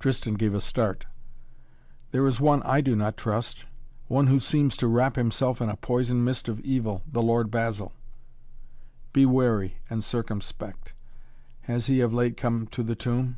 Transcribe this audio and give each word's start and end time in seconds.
Tristan 0.00 0.32
gave 0.32 0.54
a 0.54 0.62
start. 0.62 1.04
"There 2.10 2.26
is 2.26 2.40
one 2.40 2.62
I 2.62 2.80
do 2.80 2.96
not 2.96 3.18
trust 3.18 3.66
one 4.06 4.28
who 4.28 4.38
seems 4.38 4.78
to 4.78 4.88
wrap 4.88 5.16
himself 5.16 5.60
in 5.60 5.68
a 5.68 5.76
poison 5.76 6.24
mist 6.24 6.48
of 6.48 6.58
evil 6.60 7.02
the 7.06 7.20
Lord 7.20 7.50
Basil." 7.50 7.92
"Be 9.12 9.26
wary 9.26 9.76
and 9.90 10.02
circumspect. 10.02 10.94
Has 11.64 11.84
he 11.84 12.00
of 12.00 12.14
late 12.14 12.38
come 12.38 12.66
to 12.68 12.82
the 12.82 12.96
Tomb?" 12.96 13.36